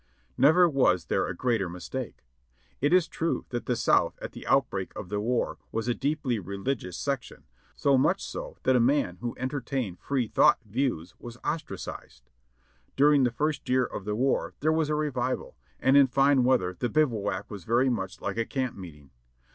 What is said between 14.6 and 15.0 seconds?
there was a